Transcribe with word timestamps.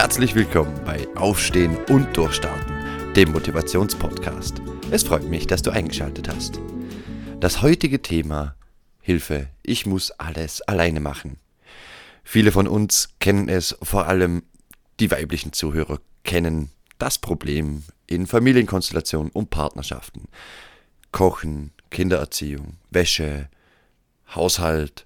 Herzlich 0.00 0.34
willkommen 0.34 0.82
bei 0.86 1.06
Aufstehen 1.14 1.76
und 1.90 2.16
Durchstarten, 2.16 3.12
dem 3.12 3.32
Motivationspodcast. 3.32 4.62
Es 4.90 5.02
freut 5.02 5.24
mich, 5.24 5.46
dass 5.46 5.60
du 5.60 5.70
eingeschaltet 5.72 6.26
hast. 6.26 6.58
Das 7.38 7.60
heutige 7.60 8.00
Thema 8.00 8.54
Hilfe, 9.02 9.50
ich 9.62 9.84
muss 9.84 10.10
alles 10.12 10.62
alleine 10.62 11.00
machen. 11.00 11.36
Viele 12.24 12.50
von 12.50 12.66
uns 12.66 13.10
kennen 13.18 13.50
es, 13.50 13.76
vor 13.82 14.06
allem 14.06 14.42
die 15.00 15.10
weiblichen 15.10 15.52
Zuhörer 15.52 15.98
kennen 16.24 16.70
das 16.96 17.18
Problem 17.18 17.82
in 18.06 18.26
Familienkonstellationen 18.26 19.30
und 19.32 19.50
Partnerschaften. 19.50 20.28
Kochen, 21.12 21.72
Kindererziehung, 21.90 22.78
Wäsche, 22.88 23.50
Haushalt 24.34 25.04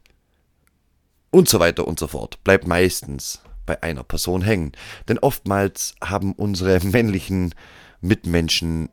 und 1.32 1.48
so 1.48 1.58
weiter 1.58 1.88
und 1.88 1.98
so 1.98 2.06
fort 2.06 2.44
bleibt 2.44 2.68
meistens 2.68 3.40
bei 3.66 3.82
einer 3.82 4.04
Person 4.04 4.42
hängen. 4.42 4.72
Denn 5.08 5.18
oftmals 5.18 5.94
haben 6.02 6.32
unsere 6.32 6.80
männlichen 6.86 7.54
Mitmenschen 8.00 8.90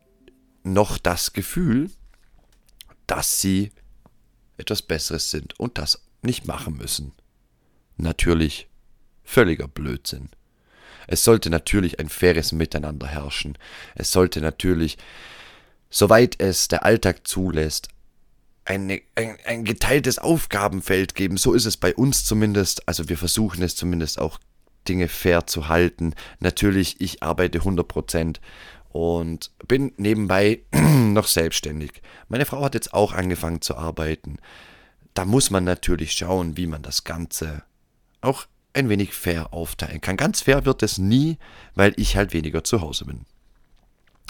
noch 0.64 0.98
das 0.98 1.34
Gefühl, 1.34 1.90
dass 3.08 3.42
sie 3.42 3.72
etwas 4.58 4.82
Besseres 4.82 5.32
sind 5.32 5.60
und 5.60 5.78
das 5.78 6.02
nicht 6.22 6.46
machen 6.46 6.78
müssen. 6.78 7.14
Natürlich 7.98 8.70
völliger 9.24 9.68
Blödsinn. 9.68 10.30
Es 11.08 11.24
sollte 11.24 11.50
natürlich 11.50 12.00
ein 12.00 12.10
faires 12.10 12.52
Miteinander 12.52 13.08
herrschen. 13.08 13.58
Es 13.96 14.12
sollte 14.12 14.40
natürlich, 14.40 14.98
soweit 15.90 16.40
es 16.40 16.68
der 16.68 16.86
Alltag 16.86 17.28
zulässt, 17.28 17.90
eine, 18.66 19.02
ein, 19.16 19.38
ein 19.46 19.66
geteiltes 19.66 20.20
Aufgabenfeld 20.20 21.16
geben. 21.16 21.38
So 21.38 21.54
ist 21.54 21.66
es 21.66 21.78
bei 21.78 21.96
uns 21.96 22.24
zumindest. 22.24 22.88
Also 22.88 23.10
wir 23.10 23.18
versuchen 23.18 23.64
es 23.64 23.76
zumindest 23.76 24.20
auch 24.20 24.40
Dinge 24.88 25.08
fair 25.08 25.48
zu 25.48 25.68
halten. 25.68 26.14
Natürlich, 26.40 27.00
ich 27.00 27.24
arbeite 27.24 27.60
100% 27.60 28.38
und 28.90 29.52
bin 29.68 29.94
nebenbei 29.98 30.62
noch 30.74 31.28
selbstständig. 31.28 32.02
Meine 32.28 32.46
Frau 32.46 32.64
hat 32.64 32.74
jetzt 32.74 32.94
auch 32.94 33.14
angefangen 33.14 33.62
zu 33.62 33.76
arbeiten. 33.76 34.38
Da 35.14 35.26
muss 35.26 35.50
man 35.50 35.64
natürlich 35.64 36.14
schauen, 36.14 36.58
wie 36.58 36.68
man 36.68 36.82
das 36.82 37.04
Ganze 37.04 37.64
auch 38.22 38.46
ein 38.74 38.90
wenig 38.90 39.14
fair 39.14 39.54
aufteilen 39.54 40.02
kann. 40.02 40.18
Ganz 40.18 40.42
fair 40.42 40.66
wird 40.66 40.84
es 40.84 40.98
nie, 40.98 41.38
weil 41.76 41.94
ich 41.98 42.16
halt 42.16 42.34
weniger 42.34 42.64
zu 42.64 42.82
Hause 42.82 43.06
bin. 43.06 43.26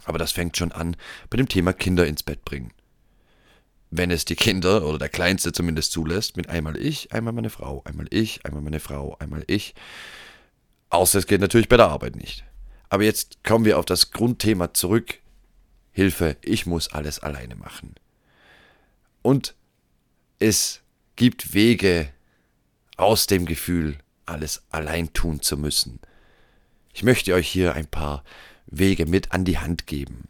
Aber 0.05 0.17
das 0.17 0.31
fängt 0.31 0.57
schon 0.57 0.71
an 0.71 0.95
bei 1.29 1.37
dem 1.37 1.47
Thema 1.47 1.73
Kinder 1.73 2.07
ins 2.07 2.23
Bett 2.23 2.43
bringen. 2.43 2.71
Wenn 3.91 4.09
es 4.09 4.25
die 4.25 4.35
Kinder 4.35 4.87
oder 4.87 4.97
der 4.97 5.09
Kleinste 5.09 5.51
zumindest 5.51 5.91
zulässt, 5.91 6.37
mit 6.37 6.49
einmal 6.49 6.77
ich, 6.77 7.11
einmal 7.11 7.33
meine 7.33 7.49
Frau, 7.49 7.83
einmal 7.83 8.07
ich, 8.09 8.45
einmal 8.45 8.61
meine 8.61 8.79
Frau, 8.79 9.17
einmal 9.19 9.43
ich. 9.47 9.75
Außer 10.91 11.19
es 11.19 11.25
geht 11.25 11.41
natürlich 11.41 11.69
bei 11.69 11.77
der 11.77 11.87
Arbeit 11.87 12.15
nicht. 12.15 12.43
Aber 12.89 13.03
jetzt 13.03 13.43
kommen 13.43 13.65
wir 13.65 13.79
auf 13.79 13.85
das 13.85 14.11
Grundthema 14.11 14.73
zurück. 14.73 15.19
Hilfe, 15.93 16.37
ich 16.41 16.65
muss 16.65 16.89
alles 16.89 17.19
alleine 17.19 17.55
machen. 17.55 17.95
Und 19.21 19.55
es 20.39 20.81
gibt 21.15 21.53
Wege 21.53 22.09
aus 22.97 23.25
dem 23.25 23.45
Gefühl, 23.45 23.97
alles 24.25 24.63
allein 24.69 25.13
tun 25.13 25.41
zu 25.41 25.57
müssen. 25.57 25.99
Ich 26.93 27.03
möchte 27.03 27.33
euch 27.33 27.47
hier 27.47 27.73
ein 27.73 27.87
paar 27.87 28.23
Wege 28.67 29.05
mit 29.05 29.31
an 29.31 29.45
die 29.45 29.59
Hand 29.59 29.87
geben. 29.87 30.27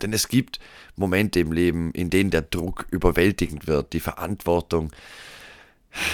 Denn 0.00 0.14
es 0.14 0.28
gibt 0.28 0.60
Momente 0.96 1.40
im 1.40 1.52
Leben, 1.52 1.92
in 1.92 2.08
denen 2.08 2.30
der 2.30 2.42
Druck 2.42 2.86
überwältigend 2.90 3.66
wird, 3.66 3.92
die 3.92 4.00
Verantwortung 4.00 4.92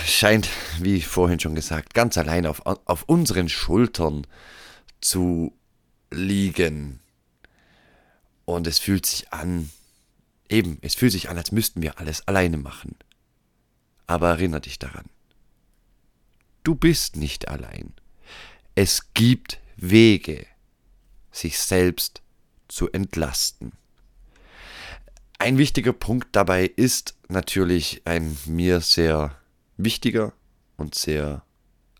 scheint, 0.06 0.48
wie 0.80 1.00
vorhin 1.00 1.40
schon 1.40 1.54
gesagt, 1.54 1.94
ganz 1.94 2.16
allein 2.18 2.46
auf, 2.46 2.64
auf 2.64 3.04
unseren 3.04 3.48
Schultern 3.48 4.26
zu 5.00 5.52
liegen. 6.10 7.00
Und 8.44 8.66
es 8.66 8.78
fühlt 8.78 9.06
sich 9.06 9.32
an, 9.32 9.70
eben, 10.48 10.78
es 10.82 10.94
fühlt 10.94 11.12
sich 11.12 11.28
an, 11.28 11.38
als 11.38 11.52
müssten 11.52 11.82
wir 11.82 11.98
alles 11.98 12.26
alleine 12.28 12.56
machen. 12.56 12.96
Aber 14.06 14.30
erinnere 14.30 14.62
dich 14.62 14.78
daran. 14.78 15.06
Du 16.62 16.74
bist 16.74 17.16
nicht 17.16 17.48
allein. 17.48 17.92
Es 18.74 19.12
gibt 19.14 19.60
Wege, 19.76 20.46
sich 21.30 21.58
selbst 21.58 22.22
zu 22.68 22.90
entlasten. 22.90 23.72
Ein 25.38 25.58
wichtiger 25.58 25.92
Punkt 25.92 26.28
dabei 26.32 26.64
ist 26.64 27.16
natürlich 27.28 28.02
ein 28.04 28.36
mir 28.46 28.80
sehr 28.80 29.36
wichtiger 29.76 30.32
und 30.76 30.94
sehr 30.94 31.42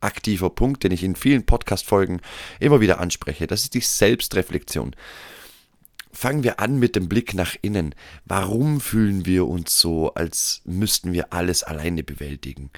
aktiver 0.00 0.50
Punkt, 0.50 0.84
den 0.84 0.92
ich 0.92 1.02
in 1.02 1.16
vielen 1.16 1.46
Podcast-Folgen 1.46 2.20
immer 2.60 2.80
wieder 2.80 3.00
anspreche. 3.00 3.46
Das 3.46 3.62
ist 3.62 3.74
die 3.74 3.80
Selbstreflexion. 3.80 4.94
Fangen 6.12 6.44
wir 6.44 6.60
an 6.60 6.78
mit 6.78 6.94
dem 6.94 7.08
Blick 7.08 7.34
nach 7.34 7.56
innen. 7.62 7.94
Warum 8.24 8.80
fühlen 8.80 9.26
wir 9.26 9.46
uns 9.46 9.80
so, 9.80 10.14
als 10.14 10.60
müssten 10.64 11.12
wir 11.12 11.32
alles 11.32 11.64
alleine 11.64 12.04
bewältigen? 12.04 12.70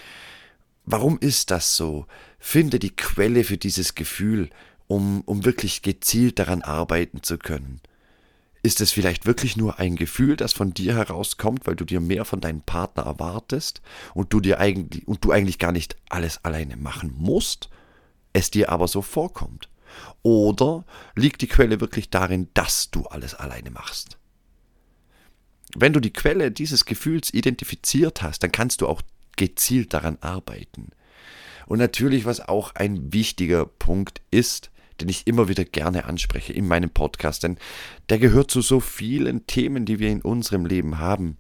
Warum 0.85 1.19
ist 1.19 1.51
das 1.51 1.77
so? 1.77 2.07
Finde 2.39 2.79
die 2.79 2.95
Quelle 2.95 3.45
für 3.45 3.57
dieses 3.57 3.95
Gefühl, 3.95 4.49
um, 4.87 5.23
um 5.23 5.45
wirklich 5.45 5.83
gezielt 5.83 6.39
daran 6.39 6.63
arbeiten 6.63 7.23
zu 7.23 7.39
können. 7.39 7.81
Ist 8.67 8.81
es 8.81 8.91
vielleicht 8.91 9.27
wirklich 9.27 9.57
nur 9.57 9.79
ein 9.79 9.95
Gefühl, 9.95 10.35
das 10.35 10.53
von 10.53 10.75
dir 10.75 10.97
herauskommt, 10.97 11.69
weil 11.69 11.77
du 11.77 11.85
dir 11.85 12.01
mehr 12.01 12.25
von 12.25 12.41
deinem 12.41 12.63
Partner 12.63 13.05
erwartest 13.05 13.81
und 14.13 14.33
du 14.33 14.41
dir 14.41 14.59
eigentlich 14.59 15.07
und 15.07 15.25
du 15.25 15.31
eigentlich 15.31 15.61
gar 15.61 15.71
nicht 15.71 15.95
alles 16.09 16.45
alleine 16.45 16.77
machen 16.77 17.15
musst, 17.17 17.71
es 18.33 18.51
dir 18.51 18.71
aber 18.71 18.89
so 18.89 19.03
vorkommt? 19.03 19.69
Oder 20.25 20.85
liegt 21.15 21.43
die 21.43 21.47
Quelle 21.47 21.81
wirklich 21.81 22.11
darin, 22.11 22.49
dass 22.55 22.91
du 22.91 23.05
alles 23.05 23.35
alleine 23.35 23.71
machst? 23.71 24.19
Wenn 25.77 25.93
du 25.93 26.01
die 26.01 26.13
Quelle 26.13 26.51
dieses 26.51 26.87
Gefühls 26.87 27.33
identifiziert 27.33 28.23
hast, 28.23 28.43
dann 28.43 28.51
kannst 28.51 28.81
du 28.81 28.89
auch 28.89 29.03
gezielt 29.37 29.95
daran 29.95 30.19
arbeiten. 30.23 30.91
Und 31.67 31.79
natürlich, 31.79 32.25
was 32.25 32.41
auch 32.41 32.75
ein 32.75 33.13
wichtiger 33.13 33.65
Punkt 33.65 34.23
ist, 34.33 34.73
den 35.01 35.09
ich 35.09 35.27
immer 35.27 35.49
wieder 35.49 35.65
gerne 35.65 36.05
anspreche 36.05 36.53
in 36.53 36.67
meinem 36.67 36.91
Podcast, 36.91 37.43
denn 37.43 37.59
der 38.09 38.19
gehört 38.19 38.51
zu 38.51 38.61
so 38.61 38.81
vielen 38.81 39.47
Themen, 39.47 39.85
die 39.85 39.99
wir 39.99 40.11
in 40.11 40.23
unserem 40.23 40.67
Leben 40.67 40.99
haben. 40.99 41.37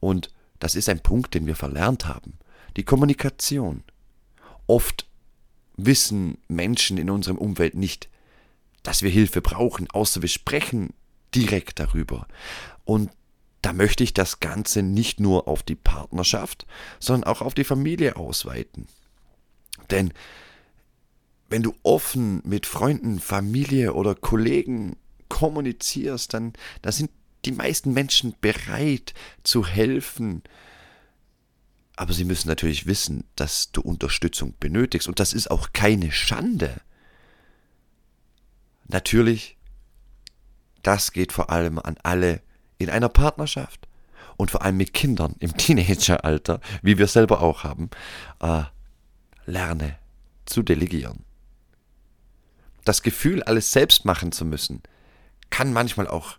Und 0.00 0.32
das 0.58 0.74
ist 0.74 0.88
ein 0.88 1.00
Punkt, 1.00 1.34
den 1.34 1.46
wir 1.46 1.56
verlernt 1.56 2.06
haben. 2.06 2.34
Die 2.76 2.84
Kommunikation. 2.84 3.82
Oft 4.66 5.06
wissen 5.76 6.38
Menschen 6.48 6.98
in 6.98 7.10
unserem 7.10 7.38
Umfeld 7.38 7.74
nicht, 7.74 8.08
dass 8.82 9.02
wir 9.02 9.10
Hilfe 9.10 9.40
brauchen, 9.40 9.90
außer 9.90 10.22
wir 10.22 10.28
sprechen 10.28 10.94
direkt 11.34 11.80
darüber. 11.80 12.26
Und 12.84 13.10
da 13.62 13.72
möchte 13.72 14.04
ich 14.04 14.14
das 14.14 14.40
Ganze 14.40 14.82
nicht 14.82 15.20
nur 15.20 15.48
auf 15.48 15.62
die 15.62 15.74
Partnerschaft, 15.74 16.66
sondern 16.98 17.30
auch 17.30 17.42
auf 17.42 17.54
die 17.54 17.64
Familie 17.64 18.16
ausweiten. 18.16 18.86
Denn 19.90 20.12
wenn 21.50 21.62
du 21.64 21.74
offen 21.82 22.40
mit 22.44 22.64
Freunden, 22.64 23.18
Familie 23.18 23.92
oder 23.92 24.14
Kollegen 24.14 24.96
kommunizierst, 25.28 26.32
dann, 26.32 26.52
dann 26.80 26.92
sind 26.92 27.10
die 27.44 27.52
meisten 27.52 27.92
Menschen 27.92 28.34
bereit 28.40 29.14
zu 29.42 29.66
helfen. 29.66 30.42
Aber 31.96 32.12
sie 32.12 32.24
müssen 32.24 32.48
natürlich 32.48 32.86
wissen, 32.86 33.24
dass 33.34 33.72
du 33.72 33.80
Unterstützung 33.80 34.54
benötigst. 34.60 35.08
Und 35.08 35.18
das 35.18 35.32
ist 35.32 35.50
auch 35.50 35.72
keine 35.72 36.12
Schande. 36.12 36.80
Natürlich, 38.86 39.58
das 40.82 41.12
geht 41.12 41.32
vor 41.32 41.50
allem 41.50 41.78
an 41.80 41.96
alle 42.02 42.42
in 42.78 42.90
einer 42.90 43.08
Partnerschaft 43.08 43.88
und 44.36 44.52
vor 44.52 44.62
allem 44.62 44.76
mit 44.76 44.94
Kindern 44.94 45.34
im 45.40 45.56
Teenageralter, 45.56 46.60
wie 46.82 46.96
wir 46.96 47.08
selber 47.08 47.40
auch 47.40 47.64
haben. 47.64 47.90
Äh, 48.40 48.62
lerne 49.46 49.98
zu 50.46 50.62
delegieren 50.62 51.24
das 52.84 53.02
Gefühl, 53.02 53.42
alles 53.42 53.72
selbst 53.72 54.04
machen 54.04 54.32
zu 54.32 54.44
müssen, 54.44 54.82
kann 55.50 55.72
manchmal 55.72 56.08
auch 56.08 56.38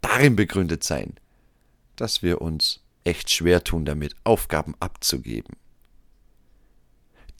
darin 0.00 0.36
begründet 0.36 0.84
sein, 0.84 1.14
dass 1.96 2.22
wir 2.22 2.40
uns 2.40 2.80
echt 3.04 3.30
schwer 3.30 3.64
tun 3.64 3.84
damit, 3.84 4.14
Aufgaben 4.24 4.74
abzugeben. 4.80 5.56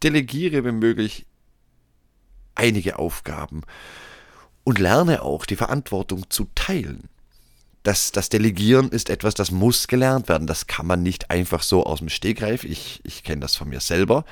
Delegiere, 0.03 0.65
wenn 0.65 0.79
möglich, 0.79 1.27
einige 2.55 2.99
Aufgaben 2.99 3.63
und 4.65 4.79
lerne 4.79 5.23
auch, 5.23 5.47
die 5.47 5.57
Verantwortung 5.57 6.29
zu 6.31 6.49
teilen. 6.55 7.09
Das, 7.83 8.13
das 8.13 8.29
Delegieren 8.29 8.91
ist 8.91 9.09
etwas, 9.09 9.35
das 9.35 9.51
muss 9.51 9.89
gelernt 9.89 10.29
werden. 10.29 10.47
Das 10.47 10.67
kann 10.67 10.87
man 10.87 11.03
nicht 11.03 11.31
einfach 11.31 11.63
so 11.63 11.85
aus 11.85 12.01
dem 12.01 12.11
Stegreif. 12.11 12.65
Ich, 12.65 13.01
ich 13.05 13.23
kenne 13.23 13.41
das 13.41 13.57
von 13.57 13.71
mir 13.71 13.81
selber. 13.81 14.25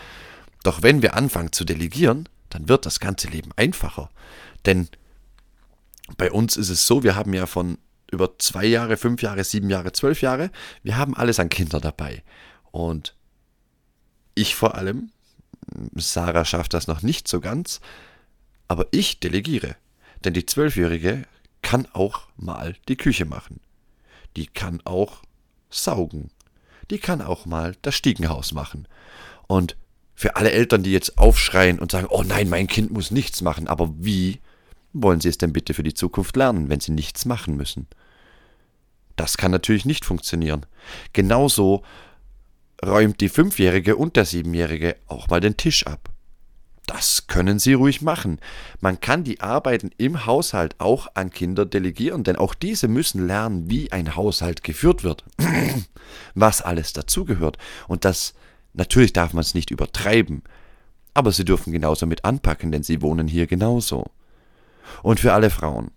Doch 0.65 0.83
wenn 0.83 1.01
wir 1.01 1.15
anfangen 1.15 1.53
zu 1.53 1.65
delegieren, 1.65 2.29
dann 2.51 2.69
wird 2.69 2.87
das 2.87 3.01
ganze 3.01 3.29
Leben 3.29 3.51
einfacher. 3.57 4.11
Denn 4.67 4.89
bei 6.17 6.31
uns 6.31 6.57
ist 6.57 6.71
es 6.71 6.87
so, 6.87 7.03
wir 7.03 7.15
haben 7.15 7.35
ja 7.35 7.47
von 7.47 7.79
über 8.11 8.39
zwei 8.39 8.65
Jahre, 8.65 8.97
fünf 8.97 9.23
Jahre, 9.23 9.45
sieben 9.45 9.69
Jahre, 9.69 9.93
zwölf 9.93 10.23
Jahre, 10.23 10.51
wir 10.83 10.97
haben 10.97 11.15
alles 11.15 11.39
an 11.41 11.51
Kinder 11.51 11.81
dabei. 11.81 12.23
Und 12.71 13.15
ich 14.35 14.55
vor 14.55 14.77
allem, 14.77 15.11
Sarah 15.95 16.45
schafft 16.45 16.73
das 16.75 16.87
noch 16.87 17.03
nicht 17.03 17.29
so 17.29 17.41
ganz, 17.41 17.81
Aber 18.69 18.87
ich 18.91 19.19
delegiere. 19.19 19.77
Denn 20.25 20.35
die 20.35 20.47
Zwölfjährige 20.47 21.25
kann 21.63 21.87
auch 21.93 22.23
mal 22.37 22.77
die 22.89 22.97
Küche 22.97 23.25
machen. 23.25 23.61
Die 24.37 24.47
kann 24.47 24.81
auch 24.85 25.23
saugen. 25.71 26.31
Die 26.91 26.99
kann 26.99 27.23
auch 27.23 27.47
mal 27.47 27.77
das 27.83 27.95
Stiegenhaus 27.95 28.53
machen. 28.53 28.87
Und 29.47 29.77
für 30.19 30.35
alle 30.35 30.51
Eltern, 30.51 30.83
die 30.83 30.91
jetzt 30.91 31.17
aufschreien 31.17 31.79
und 31.79 31.93
sagen, 31.93 32.09
oh 32.11 32.25
nein, 32.25 32.49
mein 32.49 32.67
Kind 32.67 32.91
muss 32.91 33.13
nichts 33.13 33.41
machen, 33.41 33.69
aber 33.69 33.95
wie 34.01 34.41
wollen 34.93 35.21
sie 35.21 35.29
es 35.29 35.39
denn 35.39 35.53
bitte 35.53 35.75
für 35.75 35.85
die 35.85 35.95
Zukunft 35.95 36.35
lernen, 36.35 36.69
wenn 36.69 36.81
sie 36.81 36.91
nichts 36.91 37.25
machen 37.25 37.57
müssen? 37.57 37.87
Das 39.15 39.37
kann 39.37 39.53
natürlich 39.53 39.85
nicht 39.85 40.05
funktionieren. 40.05 40.67
Genauso 41.13 41.85
räumt 42.85 43.21
die 43.21 43.29
Fünfjährige 43.29 43.95
und 43.95 44.17
der 44.17 44.25
Siebenjährige 44.25 44.97
auch 45.07 45.29
mal 45.29 45.39
den 45.39 45.57
Tisch 45.57 45.87
ab. 45.87 46.11
Das 46.87 47.29
können 47.29 47.61
Sie 47.61 47.75
ruhig 47.75 48.03
machen. 48.03 48.41
Man 48.81 48.99
kann 48.99 49.23
die 49.23 49.41
Arbeiten 49.41 49.93
im 49.99 50.27
Haushalt 50.27 50.75
auch 50.79 51.07
an 51.15 51.31
Kinder 51.31 51.65
delegieren, 51.65 52.25
denn 52.25 52.35
auch 52.35 52.55
diese 52.55 52.89
müssen 52.89 53.25
lernen, 53.25 53.71
wie 53.71 53.93
ein 53.93 54.17
Haushalt 54.17 54.65
geführt 54.65 55.05
wird, 55.05 55.23
was 56.35 56.61
alles 56.61 56.93
dazugehört. 56.93 57.57
Und 57.87 58.05
das 58.05 58.35
natürlich 58.73 59.13
darf 59.13 59.33
man 59.33 59.43
es 59.43 59.55
nicht 59.55 59.71
übertreiben, 59.71 60.43
aber 61.15 61.33
sie 61.33 61.45
dürfen 61.45 61.73
genauso 61.73 62.07
mit 62.07 62.25
anpacken, 62.25 62.71
denn 62.73 62.83
sie 62.83 63.03
wohnen 63.03 63.29
hier 63.29 63.47
genauso. 63.47 64.11
Und 65.03 65.21
für 65.21 65.33
alle 65.33 65.51
Frauen. 65.51 65.91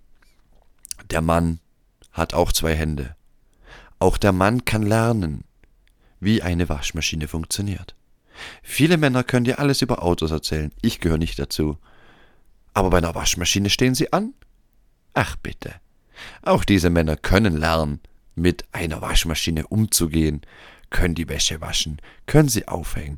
Der 1.10 1.22
Mann 1.22 1.60
hat 2.12 2.34
auch 2.34 2.52
zwei 2.52 2.76
Hände. 2.76 3.16
Auch 4.00 4.18
der 4.18 4.32
Mann 4.32 4.66
kann 4.66 4.84
lernen, 4.84 5.44
wie 6.20 6.42
eine 6.42 6.70
Waschmaschine 6.70 7.28
funktioniert. 7.28 7.96
Viele 8.64 8.98
Männer 8.98 9.24
können 9.24 9.46
dir 9.46 9.60
alles 9.60 9.82
über 9.82 10.04
Autos 10.04 10.32
erzählen, 10.32 10.72
ich 10.82 11.00
gehöre 11.00 11.18
nicht 11.18 11.38
dazu. 11.38 11.78
Aber 12.74 12.90
bei 12.90 12.98
einer 12.98 13.16
Waschmaschine 13.16 13.70
stehen 13.70 13.96
sie 13.96 14.12
an? 14.14 14.34
Ach 15.14 15.36
bitte. 15.36 15.74
Auch 16.42 16.64
diese 16.64 16.90
Männer 16.90 17.18
können 17.18 17.58
lernen, 17.58 18.00
mit 18.36 18.66
einer 18.72 19.02
Waschmaschine 19.02 19.68
umzugehen, 19.68 20.42
können 20.92 21.16
die 21.16 21.28
Wäsche 21.28 21.60
waschen, 21.62 22.00
können 22.28 22.50
sie 22.50 22.68
aufhängen. 22.68 23.18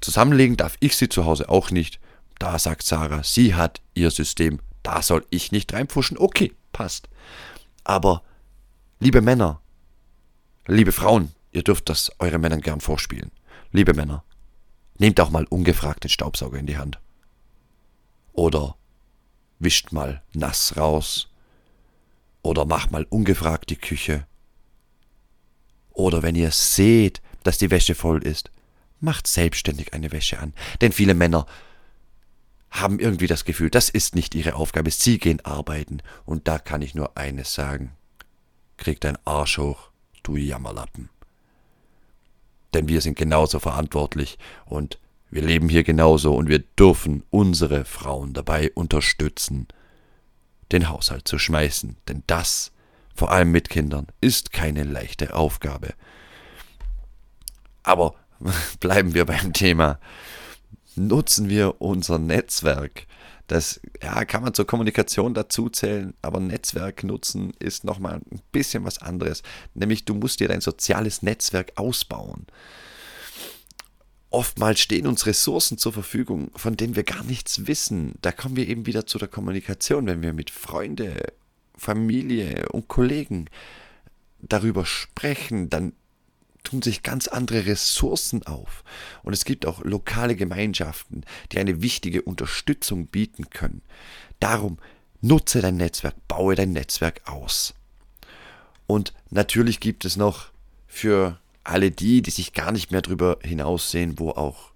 Zusammenlegen 0.00 0.56
darf 0.56 0.76
ich 0.80 0.96
sie 0.96 1.08
zu 1.08 1.24
Hause 1.24 1.48
auch 1.48 1.70
nicht. 1.70 2.00
Da 2.40 2.58
sagt 2.58 2.82
Sarah, 2.82 3.22
sie 3.22 3.54
hat 3.54 3.80
ihr 3.94 4.10
System, 4.10 4.58
da 4.82 5.00
soll 5.00 5.24
ich 5.30 5.52
nicht 5.52 5.72
reinpfuschen. 5.72 6.18
Okay, 6.18 6.52
passt. 6.72 7.08
Aber, 7.84 8.22
liebe 8.98 9.20
Männer, 9.20 9.60
liebe 10.66 10.90
Frauen, 10.90 11.30
ihr 11.52 11.62
dürft 11.62 11.88
das 11.88 12.10
euren 12.18 12.40
Männern 12.40 12.60
gern 12.60 12.80
vorspielen. 12.80 13.30
Liebe 13.70 13.94
Männer, 13.94 14.24
Nehmt 15.02 15.18
auch 15.20 15.30
mal 15.30 15.46
ungefragt 15.46 16.04
den 16.04 16.10
Staubsauger 16.10 16.60
in 16.60 16.66
die 16.66 16.76
Hand. 16.78 17.00
Oder 18.32 18.76
wischt 19.58 19.90
mal 19.90 20.22
nass 20.32 20.76
raus. 20.76 21.28
Oder 22.42 22.66
macht 22.66 22.92
mal 22.92 23.04
ungefragt 23.10 23.70
die 23.70 23.76
Küche. 23.76 24.28
Oder 25.92 26.22
wenn 26.22 26.34
ihr 26.34 26.50
seht, 26.50 27.20
dass 27.42 27.58
die 27.58 27.70
Wäsche 27.70 27.94
voll 27.94 28.22
ist, 28.22 28.50
macht 29.00 29.26
selbstständig 29.26 29.94
eine 29.94 30.12
Wäsche 30.12 30.38
an. 30.38 30.54
Denn 30.80 30.92
viele 30.92 31.14
Männer 31.14 31.46
haben 32.70 32.98
irgendwie 32.98 33.26
das 33.26 33.44
Gefühl, 33.44 33.68
das 33.70 33.88
ist 33.88 34.14
nicht 34.14 34.34
ihre 34.34 34.54
Aufgabe, 34.54 34.90
sie 34.90 35.18
gehen 35.18 35.44
arbeiten. 35.44 35.98
Und 36.24 36.48
da 36.48 36.58
kann 36.58 36.82
ich 36.82 36.94
nur 36.94 37.16
eines 37.16 37.52
sagen. 37.52 37.92
Krieg 38.76 39.00
dein 39.00 39.18
Arsch 39.24 39.58
hoch, 39.58 39.90
du 40.22 40.36
Jammerlappen 40.36 41.10
denn 42.74 42.88
wir 42.88 43.00
sind 43.00 43.16
genauso 43.16 43.58
verantwortlich 43.58 44.38
und 44.64 44.98
wir 45.30 45.42
leben 45.42 45.68
hier 45.68 45.84
genauso 45.84 46.34
und 46.34 46.48
wir 46.48 46.58
dürfen 46.58 47.22
unsere 47.30 47.84
Frauen 47.84 48.34
dabei 48.34 48.70
unterstützen, 48.74 49.68
den 50.72 50.88
Haushalt 50.88 51.26
zu 51.26 51.38
schmeißen, 51.38 51.96
denn 52.08 52.22
das, 52.26 52.71
vor 53.14 53.30
allem 53.30 53.50
mit 53.50 53.68
Kindern, 53.68 54.06
ist 54.20 54.52
keine 54.52 54.84
leichte 54.84 55.34
Aufgabe. 55.34 55.94
Aber 57.82 58.14
bleiben 58.80 59.14
wir 59.14 59.24
beim 59.24 59.52
Thema. 59.52 59.98
Nutzen 60.94 61.48
wir 61.48 61.80
unser 61.80 62.18
Netzwerk 62.18 63.06
das 63.52 63.80
ja, 64.02 64.24
kann 64.24 64.42
man 64.42 64.54
zur 64.54 64.66
Kommunikation 64.66 65.34
dazu 65.34 65.68
zählen, 65.68 66.14
aber 66.22 66.40
Netzwerk 66.40 67.04
nutzen 67.04 67.52
ist 67.58 67.84
nochmal 67.84 68.14
ein 68.14 68.40
bisschen 68.50 68.84
was 68.84 68.96
anderes. 68.98 69.42
Nämlich 69.74 70.06
du 70.06 70.14
musst 70.14 70.40
dir 70.40 70.48
dein 70.48 70.62
soziales 70.62 71.20
Netzwerk 71.20 71.72
ausbauen. 71.76 72.46
Oftmals 74.30 74.80
stehen 74.80 75.06
uns 75.06 75.26
Ressourcen 75.26 75.76
zur 75.76 75.92
Verfügung, 75.92 76.50
von 76.56 76.76
denen 76.78 76.96
wir 76.96 77.02
gar 77.02 77.24
nichts 77.24 77.66
wissen. 77.66 78.14
Da 78.22 78.32
kommen 78.32 78.56
wir 78.56 78.66
eben 78.66 78.86
wieder 78.86 79.04
zu 79.04 79.18
der 79.18 79.28
Kommunikation, 79.28 80.06
wenn 80.06 80.22
wir 80.22 80.32
mit 80.32 80.48
Freunde, 80.48 81.34
Familie 81.76 82.68
und 82.70 82.88
Kollegen 82.88 83.48
darüber 84.40 84.84
sprechen, 84.84 85.70
dann 85.70 85.92
tun 86.64 86.82
sich 86.82 87.02
ganz 87.02 87.28
andere 87.28 87.66
Ressourcen 87.66 88.44
auf. 88.46 88.84
Und 89.22 89.32
es 89.32 89.44
gibt 89.44 89.66
auch 89.66 89.84
lokale 89.84 90.36
Gemeinschaften, 90.36 91.24
die 91.50 91.58
eine 91.58 91.82
wichtige 91.82 92.22
Unterstützung 92.22 93.06
bieten 93.06 93.50
können. 93.50 93.82
Darum 94.40 94.78
nutze 95.20 95.60
dein 95.60 95.76
Netzwerk, 95.76 96.14
baue 96.28 96.54
dein 96.54 96.72
Netzwerk 96.72 97.22
aus. 97.28 97.74
Und 98.86 99.12
natürlich 99.30 99.80
gibt 99.80 100.04
es 100.04 100.16
noch 100.16 100.50
für 100.86 101.38
alle 101.64 101.90
die, 101.90 102.22
die 102.22 102.30
sich 102.30 102.52
gar 102.52 102.72
nicht 102.72 102.90
mehr 102.90 103.02
darüber 103.02 103.38
hinaussehen, 103.42 104.18
wo 104.18 104.30
auch 104.30 104.72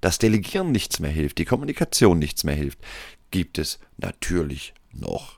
das 0.00 0.18
Delegieren 0.18 0.70
nichts 0.70 1.00
mehr 1.00 1.10
hilft, 1.10 1.38
die 1.38 1.44
Kommunikation 1.44 2.18
nichts 2.18 2.44
mehr 2.44 2.54
hilft, 2.54 2.78
gibt 3.30 3.58
es 3.58 3.80
natürlich 3.96 4.72
noch 4.92 5.37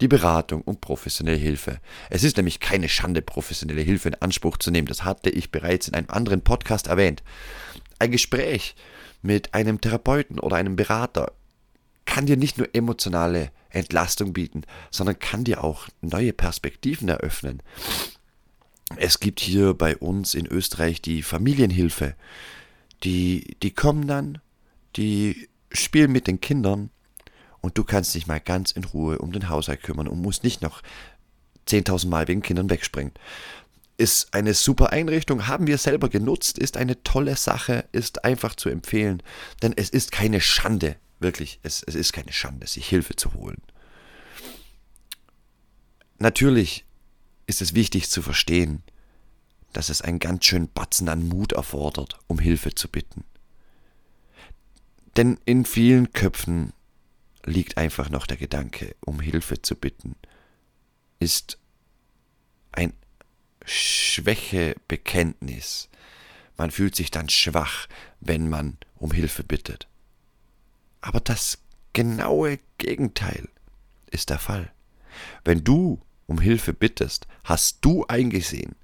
die 0.00 0.08
Beratung 0.08 0.62
und 0.62 0.80
professionelle 0.80 1.36
Hilfe. 1.36 1.80
Es 2.08 2.24
ist 2.24 2.36
nämlich 2.36 2.60
keine 2.60 2.88
Schande, 2.88 3.22
professionelle 3.22 3.82
Hilfe 3.82 4.08
in 4.08 4.14
Anspruch 4.16 4.56
zu 4.56 4.70
nehmen. 4.70 4.86
Das 4.86 5.04
hatte 5.04 5.30
ich 5.30 5.50
bereits 5.50 5.88
in 5.88 5.94
einem 5.94 6.10
anderen 6.10 6.42
Podcast 6.42 6.86
erwähnt. 6.86 7.22
Ein 7.98 8.10
Gespräch 8.10 8.74
mit 9.22 9.52
einem 9.54 9.80
Therapeuten 9.80 10.38
oder 10.38 10.56
einem 10.56 10.76
Berater 10.76 11.32
kann 12.06 12.26
dir 12.26 12.36
nicht 12.36 12.58
nur 12.58 12.74
emotionale 12.74 13.52
Entlastung 13.68 14.32
bieten, 14.32 14.62
sondern 14.90 15.18
kann 15.18 15.44
dir 15.44 15.62
auch 15.62 15.88
neue 16.00 16.32
Perspektiven 16.32 17.08
eröffnen. 17.08 17.62
Es 18.96 19.20
gibt 19.20 19.40
hier 19.40 19.74
bei 19.74 19.96
uns 19.96 20.34
in 20.34 20.46
Österreich 20.46 21.00
die 21.00 21.22
Familienhilfe. 21.22 22.16
Die, 23.04 23.56
die 23.62 23.70
kommen 23.70 24.08
dann, 24.08 24.38
die 24.96 25.48
spielen 25.70 26.10
mit 26.10 26.26
den 26.26 26.40
Kindern 26.40 26.90
und 27.60 27.76
du 27.78 27.84
kannst 27.84 28.14
dich 28.14 28.26
mal 28.26 28.40
ganz 28.40 28.72
in 28.72 28.84
Ruhe 28.84 29.18
um 29.18 29.32
den 29.32 29.48
Haushalt 29.48 29.82
kümmern 29.82 30.08
und 30.08 30.20
musst 30.20 30.44
nicht 30.44 30.62
noch 30.62 30.82
10.000 31.68 32.08
Mal 32.08 32.28
wegen 32.28 32.42
Kindern 32.42 32.70
wegspringen. 32.70 33.12
Ist 33.96 34.32
eine 34.32 34.54
super 34.54 34.92
Einrichtung, 34.92 35.46
haben 35.46 35.66
wir 35.66 35.76
selber 35.76 36.08
genutzt, 36.08 36.58
ist 36.58 36.76
eine 36.76 37.02
tolle 37.02 37.36
Sache, 37.36 37.84
ist 37.92 38.24
einfach 38.24 38.54
zu 38.54 38.70
empfehlen, 38.70 39.22
denn 39.62 39.74
es 39.76 39.90
ist 39.90 40.10
keine 40.10 40.40
Schande, 40.40 40.96
wirklich, 41.18 41.60
es, 41.62 41.82
es 41.82 41.94
ist 41.94 42.12
keine 42.12 42.32
Schande, 42.32 42.66
sich 42.66 42.88
Hilfe 42.88 43.16
zu 43.16 43.34
holen. 43.34 43.60
Natürlich 46.18 46.84
ist 47.46 47.60
es 47.62 47.74
wichtig 47.74 48.08
zu 48.10 48.22
verstehen, 48.22 48.82
dass 49.72 49.88
es 49.88 50.02
einen 50.02 50.18
ganz 50.18 50.44
schönen 50.44 50.70
Batzen 50.72 51.08
an 51.08 51.28
Mut 51.28 51.52
erfordert, 51.52 52.18
um 52.26 52.38
Hilfe 52.38 52.74
zu 52.74 52.88
bitten. 52.88 53.24
Denn 55.16 55.38
in 55.44 55.64
vielen 55.64 56.12
Köpfen 56.12 56.72
liegt 57.44 57.76
einfach 57.76 58.08
noch 58.10 58.26
der 58.26 58.36
Gedanke, 58.36 58.94
um 59.00 59.18
Hilfe 59.20 59.62
zu 59.62 59.74
bitten, 59.74 60.14
ist 61.18 61.58
ein 62.72 62.92
Schwächebekenntnis. 63.64 65.88
Man 66.56 66.70
fühlt 66.70 66.94
sich 66.96 67.10
dann 67.10 67.28
schwach, 67.28 67.88
wenn 68.20 68.48
man 68.48 68.78
um 68.96 69.12
Hilfe 69.12 69.44
bittet. 69.44 69.88
Aber 71.00 71.20
das 71.20 71.58
genaue 71.92 72.58
Gegenteil 72.78 73.48
ist 74.10 74.30
der 74.30 74.38
Fall. 74.38 74.72
Wenn 75.44 75.64
du 75.64 76.00
um 76.26 76.40
Hilfe 76.40 76.72
bittest, 76.72 77.26
hast 77.44 77.78
du 77.80 78.06
eingesehen, 78.06 78.76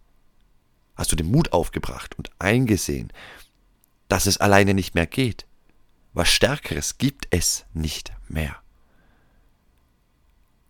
hast 0.96 1.12
du 1.12 1.16
den 1.16 1.30
Mut 1.30 1.52
aufgebracht 1.52 2.18
und 2.18 2.30
eingesehen, 2.38 3.12
dass 4.08 4.26
es 4.26 4.38
alleine 4.38 4.75
nicht 4.75 4.94
mehr 4.94 5.06
geht, 5.06 5.46
was 6.16 6.30
Stärkeres 6.30 6.96
gibt 6.96 7.28
es 7.30 7.66
nicht 7.75 8.11
mehr. 8.26 8.56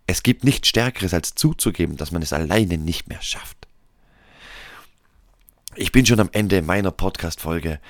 Es 0.08 0.22
gibt 0.22 0.42
nichts 0.42 0.68
Stärkeres 0.68 1.14
als 1.14 1.36
zuzugeben, 1.36 1.96
dass 1.96 2.10
man 2.10 2.20
es 2.20 2.32
alleine 2.32 2.78
nicht 2.78 3.08
mehr 3.08 3.22
schafft. 3.22 3.68
Ich 5.76 5.92
bin 5.92 6.04
schon 6.04 6.20
am 6.20 6.30
Ende 6.32 6.62
meiner 6.62 6.90
Podcast-Folge. 6.90 7.80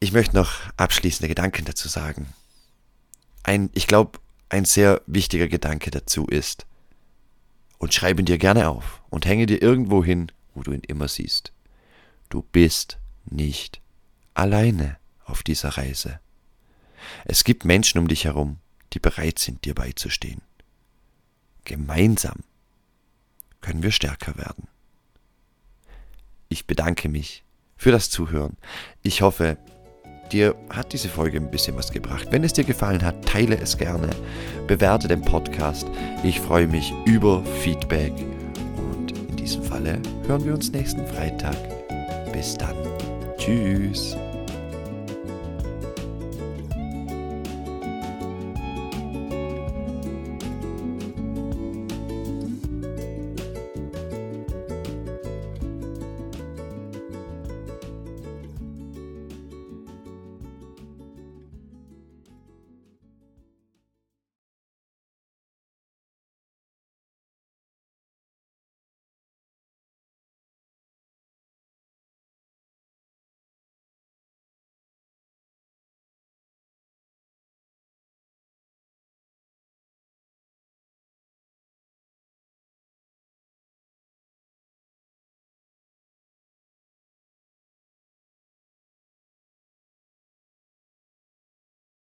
Ich 0.00 0.12
möchte 0.12 0.34
noch 0.34 0.52
abschließende 0.76 1.28
Gedanken 1.28 1.64
dazu 1.64 1.86
sagen. 1.86 2.32
Ein, 3.44 3.70
ich 3.74 3.86
glaube, 3.86 4.18
ein 4.48 4.64
sehr 4.64 5.02
wichtiger 5.06 5.46
Gedanke 5.46 5.90
dazu 5.90 6.26
ist, 6.26 6.66
und 7.78 7.94
schreibe 7.94 8.22
ihn 8.22 8.26
dir 8.26 8.38
gerne 8.38 8.68
auf 8.68 9.02
und 9.08 9.24
hänge 9.24 9.46
dir 9.46 9.62
irgendwo 9.62 10.04
hin, 10.04 10.32
wo 10.54 10.62
du 10.62 10.72
ihn 10.72 10.82
immer 10.86 11.06
siehst. 11.06 11.52
Du 12.28 12.42
bist 12.42 12.98
nicht 13.24 13.80
alleine 14.34 14.98
auf 15.28 15.42
dieser 15.42 15.70
Reise. 15.70 16.20
Es 17.24 17.44
gibt 17.44 17.64
Menschen 17.64 17.98
um 17.98 18.08
dich 18.08 18.24
herum, 18.24 18.58
die 18.92 18.98
bereit 18.98 19.38
sind, 19.38 19.64
dir 19.64 19.74
beizustehen. 19.74 20.40
Gemeinsam 21.64 22.36
können 23.60 23.82
wir 23.82 23.92
stärker 23.92 24.36
werden. 24.36 24.68
Ich 26.48 26.66
bedanke 26.66 27.08
mich 27.08 27.44
für 27.76 27.92
das 27.92 28.10
Zuhören. 28.10 28.56
Ich 29.02 29.22
hoffe, 29.22 29.58
dir 30.32 30.54
hat 30.70 30.92
diese 30.92 31.08
Folge 31.08 31.38
ein 31.38 31.50
bisschen 31.50 31.76
was 31.76 31.92
gebracht. 31.92 32.28
Wenn 32.30 32.44
es 32.44 32.52
dir 32.52 32.64
gefallen 32.64 33.02
hat, 33.02 33.24
teile 33.24 33.58
es 33.58 33.76
gerne, 33.76 34.08
bewerte 34.66 35.08
den 35.08 35.22
Podcast. 35.22 35.86
Ich 36.22 36.40
freue 36.40 36.66
mich 36.66 36.92
über 37.04 37.44
Feedback 37.44 38.12
und 38.76 39.12
in 39.12 39.36
diesem 39.36 39.62
Falle 39.62 40.00
hören 40.26 40.44
wir 40.44 40.54
uns 40.54 40.72
nächsten 40.72 41.06
Freitag. 41.06 41.56
Bis 42.32 42.56
dann. 42.56 42.76
Tschüss. 43.36 44.16